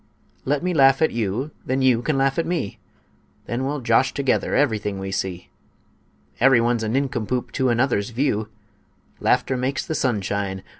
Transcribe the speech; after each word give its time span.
Let 0.45 0.63
me 0.63 0.73
laugh 0.73 1.03
at 1.03 1.11
you, 1.11 1.51
then 1.63 1.83
you 1.83 2.01
can 2.01 2.17
laugh 2.17 2.39
at 2.39 2.47
me; 2.47 2.79
Then 3.45 3.63
we'll 3.65 3.81
josh 3.81 4.15
together 4.15 4.55
everything 4.55 4.97
we 4.97 5.11
see; 5.11 5.51
Every 6.39 6.59
one's 6.59 6.81
a 6.81 6.89
nincompoop 6.89 7.51
to 7.51 7.69
another's 7.69 8.09
view; 8.09 8.49
Laughter 9.19 9.55
makes 9.55 9.85
the 9.85 9.93
sun 9.93 10.21
shine! 10.21 10.63